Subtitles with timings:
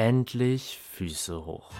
[0.00, 1.70] endlich Füße hoch.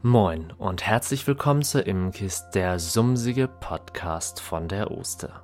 [0.00, 5.42] Moin und herzlich willkommen zur Imkist, der sumsige Podcast von der Oster.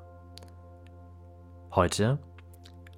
[1.73, 2.19] Heute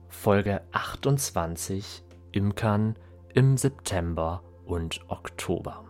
[0.06, 2.94] Folge 28 Imkern
[3.34, 5.86] im September und Oktober.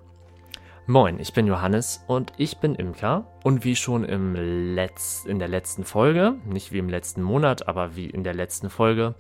[0.89, 3.27] Moin, ich bin Johannes und ich bin Imker.
[3.43, 7.97] Und wie schon im Letz in der letzten Folge, nicht wie im letzten Monat, aber
[7.97, 9.17] wie in der letzten Folge,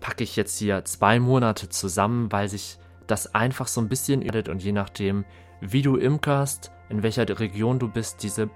[0.00, 2.76] packe ich jetzt hier zwei Monate zusammen, weil sich
[3.06, 5.24] das einfach so ein bisschen irrt und je nachdem,
[5.62, 8.50] wie du imkerst, in welcher Region du bist, diese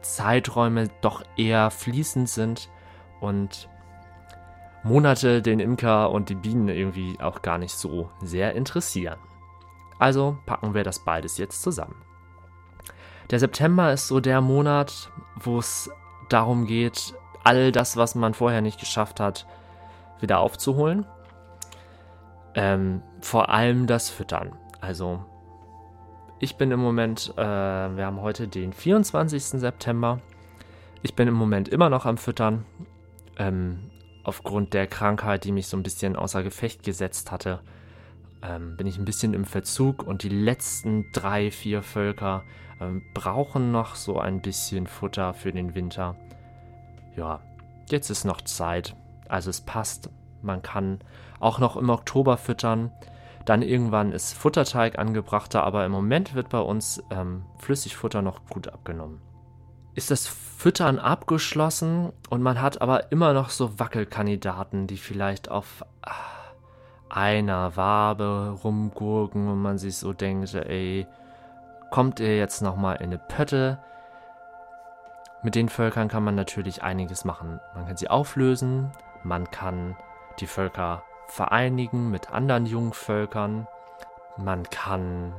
[0.00, 2.70] Zeiträume doch eher fließend sind
[3.20, 3.68] und
[4.84, 9.18] Monate den Imker und die Bienen irgendwie auch gar nicht so sehr interessieren.
[10.00, 11.94] Also packen wir das beides jetzt zusammen.
[13.30, 15.90] Der September ist so der Monat, wo es
[16.30, 17.14] darum geht,
[17.44, 19.46] all das, was man vorher nicht geschafft hat,
[20.18, 21.04] wieder aufzuholen.
[22.54, 24.56] Ähm, vor allem das Füttern.
[24.80, 25.22] Also
[26.38, 29.60] ich bin im Moment, äh, wir haben heute den 24.
[29.60, 30.18] September.
[31.02, 32.64] Ich bin im Moment immer noch am Füttern.
[33.36, 33.90] Ähm,
[34.24, 37.60] aufgrund der Krankheit, die mich so ein bisschen außer Gefecht gesetzt hatte
[38.42, 42.44] ähm, bin ich ein bisschen im Verzug und die letzten drei, vier Völker
[42.80, 46.16] ähm, brauchen noch so ein bisschen Futter für den Winter.
[47.16, 47.40] Ja,
[47.90, 48.96] jetzt ist noch Zeit.
[49.28, 50.10] Also es passt.
[50.42, 51.00] Man kann
[51.38, 52.92] auch noch im Oktober füttern.
[53.44, 58.68] Dann irgendwann ist Futterteig angebrachter, aber im Moment wird bei uns ähm, Flüssigfutter noch gut
[58.68, 59.20] abgenommen.
[59.94, 65.84] Ist das Füttern abgeschlossen und man hat aber immer noch so Wackelkandidaten, die vielleicht auf
[66.02, 66.12] ah,
[67.10, 71.06] einer Wabe rumgurken und man sich so denkt, ey,
[71.90, 73.78] kommt ihr jetzt nochmal in eine Pötte?
[75.42, 77.60] Mit den Völkern kann man natürlich einiges machen.
[77.74, 78.90] Man kann sie auflösen,
[79.22, 79.96] man kann
[80.38, 83.66] die Völker vereinigen mit anderen jungen Völkern,
[84.36, 85.32] man kann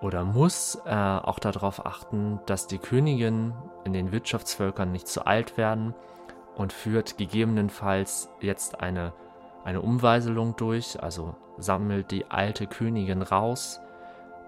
[0.00, 3.54] oder muss äh, auch darauf achten, dass die Königin
[3.84, 5.94] in den Wirtschaftsvölkern nicht zu alt werden
[6.56, 9.12] und führt gegebenenfalls jetzt eine
[9.64, 13.80] eine Umweiselung durch, also sammelt die alte Königin raus.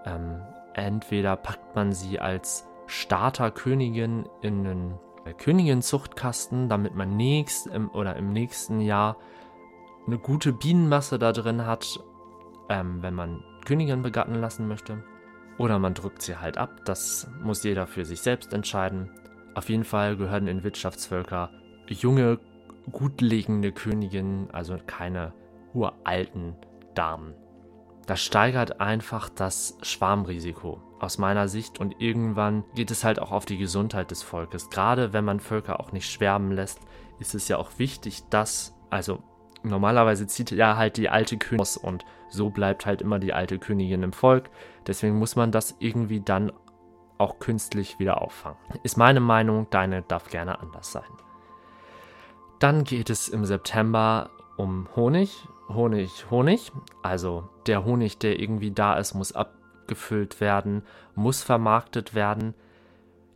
[0.05, 0.41] Ähm,
[0.73, 4.99] entweder packt man sie als Starterkönigin in einen
[5.37, 9.17] Königinzuchtkasten, damit man nächst im, oder im nächsten Jahr
[10.05, 11.99] eine gute Bienenmasse da drin hat,
[12.69, 15.03] ähm, wenn man Königin begatten lassen möchte.
[15.57, 19.09] Oder man drückt sie halt ab, das muss jeder für sich selbst entscheiden.
[19.55, 21.49] Auf jeden Fall gehören in Wirtschaftsvölker
[21.87, 22.39] junge
[22.91, 25.33] gutlegende Königinnen, also keine
[25.73, 26.55] uralten
[26.95, 27.33] Damen.
[28.05, 33.45] Das steigert einfach das Schwarmrisiko aus meiner Sicht und irgendwann geht es halt auch auf
[33.45, 34.69] die Gesundheit des Volkes.
[34.69, 36.79] Gerade wenn man Völker auch nicht schwärmen lässt,
[37.19, 39.21] ist es ja auch wichtig, dass, also
[39.63, 43.59] normalerweise zieht ja halt die alte Königin aus und so bleibt halt immer die alte
[43.59, 44.49] Königin im Volk.
[44.85, 46.51] Deswegen muss man das irgendwie dann
[47.17, 48.57] auch künstlich wieder auffangen.
[48.83, 51.03] Ist meine Meinung, deine darf gerne anders sein.
[52.59, 55.47] Dann geht es im September um Honig.
[55.69, 56.71] Honig, Honig.
[57.03, 60.81] Also der Honig, der irgendwie da ist, muss abgefüllt werden,
[61.13, 62.55] muss vermarktet werden.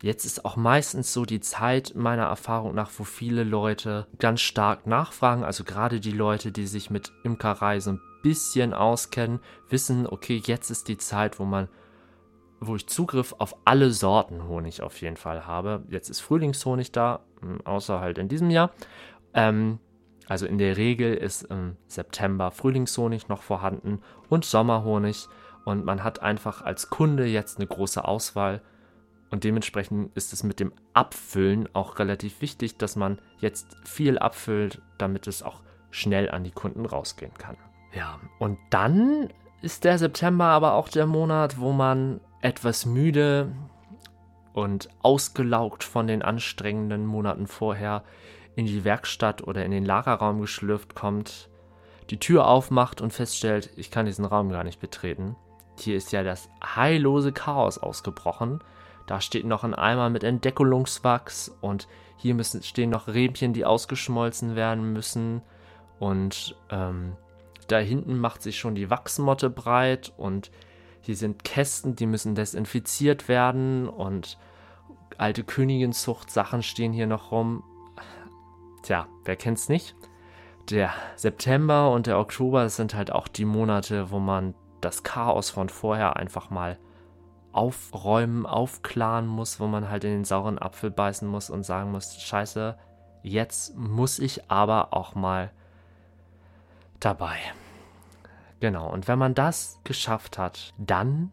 [0.01, 4.87] Jetzt ist auch meistens so die Zeit meiner Erfahrung nach, wo viele Leute ganz stark
[4.87, 5.43] nachfragen.
[5.43, 9.39] Also gerade die Leute, die sich mit Imkerei so ein bisschen auskennen,
[9.69, 11.67] wissen, okay, jetzt ist die Zeit, wo man
[12.63, 15.83] wo ich Zugriff auf alle Sorten Honig auf jeden Fall habe.
[15.89, 17.21] Jetzt ist Frühlingshonig da,
[17.63, 18.71] außer halt in diesem Jahr.
[19.33, 19.79] Ähm,
[20.27, 25.27] also in der Regel ist im September Frühlingshonig noch vorhanden und Sommerhonig.
[25.65, 28.61] Und man hat einfach als Kunde jetzt eine große Auswahl.
[29.29, 34.81] Und dementsprechend ist es mit dem Abfüllen auch relativ wichtig, dass man jetzt viel abfüllt,
[34.97, 37.57] damit es auch schnell an die Kunden rausgehen kann.
[37.93, 39.29] Ja, und dann
[39.61, 43.51] ist der September aber auch der Monat, wo man etwas müde
[44.53, 48.03] und ausgelaugt von den anstrengenden Monaten vorher
[48.55, 51.49] in die Werkstatt oder in den Lagerraum geschlürft kommt,
[52.09, 55.35] die Tür aufmacht und feststellt, ich kann diesen Raum gar nicht betreten.
[55.79, 58.59] Hier ist ja das heillose Chaos ausgebrochen.
[59.07, 61.87] Da steht noch ein Eimer mit Entdeckelungswachs und
[62.17, 65.41] hier müssen, stehen noch Räbchen, die ausgeschmolzen werden müssen.
[65.99, 67.15] Und ähm,
[67.67, 70.51] da hinten macht sich schon die Wachsmotte breit und
[71.01, 74.37] hier sind Kästen, die müssen desinfiziert werden und
[75.17, 77.63] alte Königinzucht-Sachen stehen hier noch rum.
[78.83, 79.95] Tja, wer kennt's nicht?
[80.69, 85.69] Der September und der Oktober sind halt auch die Monate, wo man das Chaos von
[85.69, 86.77] vorher einfach mal
[87.51, 92.15] aufräumen, aufklaren muss, wo man halt in den sauren Apfel beißen muss und sagen muss,
[92.15, 92.77] scheiße,
[93.23, 95.51] jetzt muss ich aber auch mal
[96.99, 97.37] dabei.
[98.61, 101.31] Genau, und wenn man das geschafft hat, dann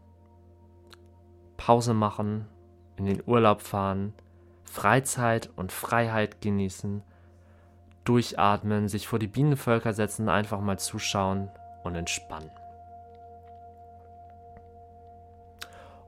[1.59, 2.47] Pause machen,
[2.97, 4.15] in den Urlaub fahren,
[4.65, 7.03] Freizeit und Freiheit genießen,
[8.05, 11.51] durchatmen, sich vor die Bienenvölker setzen, einfach mal zuschauen
[11.85, 12.51] und entspannen.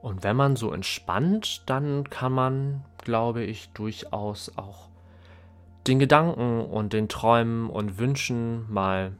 [0.01, 4.89] Und wenn man so entspannt, dann kann man, glaube ich, durchaus auch
[5.85, 9.11] den Gedanken und den Träumen und Wünschen mal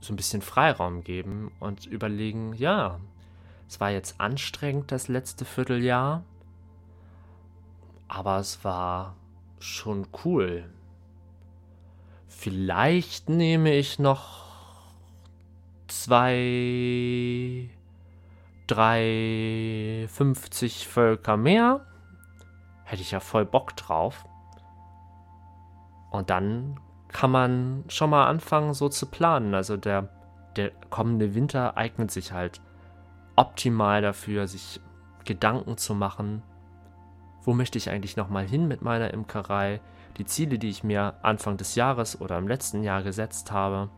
[0.00, 2.98] so ein bisschen Freiraum geben und überlegen, ja,
[3.68, 6.24] es war jetzt anstrengend das letzte Vierteljahr,
[8.08, 9.14] aber es war
[9.60, 10.64] schon cool.
[12.26, 14.50] Vielleicht nehme ich noch
[15.86, 17.68] zwei,
[18.66, 21.86] drei, 50 Völker mehr.
[22.84, 24.24] Hätte ich ja voll Bock drauf.
[26.10, 26.80] Und dann
[27.12, 29.54] kann man schon mal anfangen, so zu planen.
[29.54, 30.08] Also der,
[30.56, 32.60] der kommende Winter eignet sich halt
[33.36, 34.80] optimal dafür, sich
[35.24, 36.42] Gedanken zu machen,
[37.42, 39.80] wo möchte ich eigentlich nochmal hin mit meiner Imkerei,
[40.18, 43.88] die Ziele, die ich mir Anfang des Jahres oder im letzten Jahr gesetzt habe.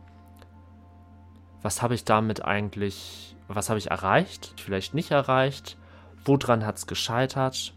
[1.61, 5.77] Was habe ich damit eigentlich, was habe ich erreicht, vielleicht nicht erreicht,
[6.25, 7.73] woran hat es gescheitert,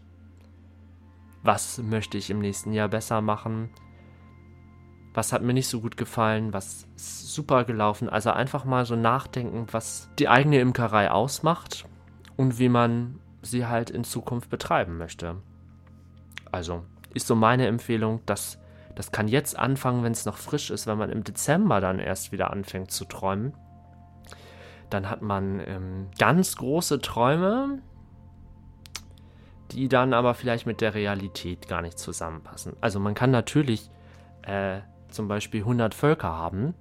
[1.43, 3.69] was möchte ich im nächsten Jahr besser machen,
[5.17, 8.07] was hat mir nicht so gut gefallen, was ist super gelaufen.
[8.07, 11.85] Also einfach mal so nachdenken, was die eigene Imkerei ausmacht
[12.35, 15.37] und wie man sie halt in Zukunft betreiben möchte.
[16.51, 16.83] Also
[17.15, 18.59] ist so meine Empfehlung, dass
[18.93, 22.31] das kann jetzt anfangen, wenn es noch frisch ist, wenn man im Dezember dann erst
[22.31, 23.55] wieder anfängt zu träumen.
[24.91, 27.79] Dann hat man ähm, ganz große Träume,
[29.71, 32.73] die dann aber vielleicht mit der Realität gar nicht zusammenpassen.
[32.81, 33.89] Also man kann natürlich
[34.43, 36.73] äh, zum Beispiel 100 Völker haben,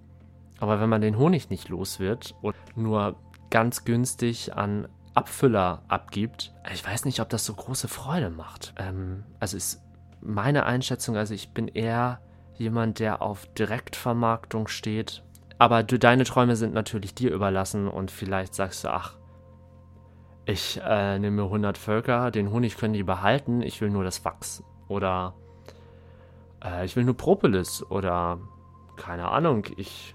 [0.59, 3.17] aber wenn man den Honig nicht los wird und nur
[3.51, 8.75] ganz günstig an Abfüller abgibt, ich weiß nicht, ob das so große Freude macht.
[8.79, 9.83] Ähm, also ist
[10.21, 12.21] meine Einschätzung, also ich bin eher
[12.55, 15.23] jemand, der auf Direktvermarktung steht.
[15.59, 19.17] Aber du, deine Träume sind natürlich dir überlassen und vielleicht sagst du, ach,
[20.45, 24.63] ich äh, nehme 100 Völker, den Honig können die behalten, ich will nur das Wachs.
[24.89, 25.35] Oder
[26.67, 28.39] äh, ich will nur Propolis oder
[28.97, 30.15] keine Ahnung, ich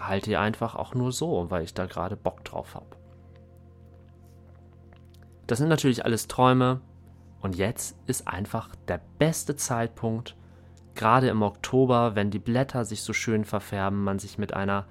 [0.00, 2.96] halte die einfach auch nur so, weil ich da gerade Bock drauf habe.
[5.46, 6.80] Das sind natürlich alles Träume
[7.40, 10.36] und jetzt ist einfach der beste Zeitpunkt,
[10.94, 14.86] gerade im Oktober, wenn die Blätter sich so schön verfärben, man sich mit einer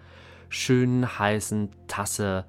[0.50, 2.45] schönen heißen Tasse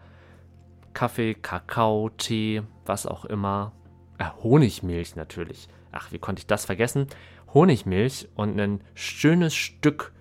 [0.94, 3.72] Kaffee, Kakao, Tee, was auch immer,
[4.18, 5.68] äh, Honigmilch natürlich.
[5.92, 7.06] Ach, wie konnte ich das vergessen?
[7.52, 10.12] Honigmilch und ein schönes Stück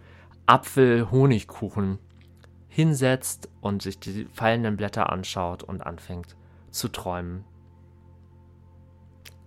[0.45, 1.99] Apfel-Honigkuchen
[2.67, 6.35] hinsetzt und sich die fallenden Blätter anschaut und anfängt
[6.71, 7.45] zu träumen.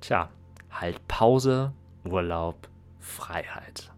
[0.00, 0.30] Tja,
[0.70, 1.72] halt Pause,
[2.04, 3.92] Urlaub, Freiheit.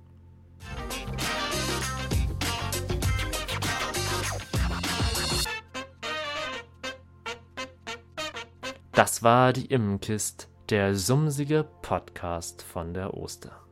[8.93, 13.70] Das war die Immenkist, der sumsige Podcast von der Oster.